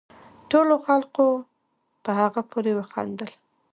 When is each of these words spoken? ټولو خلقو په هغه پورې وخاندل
ټولو 0.51 0.75
خلقو 0.85 1.27
په 2.03 2.11
هغه 2.19 2.41
پورې 2.51 2.71
وخاندل 2.79 3.31